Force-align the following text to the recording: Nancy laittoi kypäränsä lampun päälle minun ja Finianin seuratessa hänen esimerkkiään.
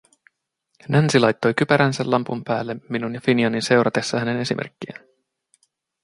Nancy 0.87 1.19
laittoi 1.19 1.53
kypäränsä 1.53 2.03
lampun 2.11 2.43
päälle 2.43 2.75
minun 2.89 3.13
ja 3.13 3.21
Finianin 3.21 3.61
seuratessa 3.61 4.19
hänen 4.19 4.37
esimerkkiään. 4.39 5.05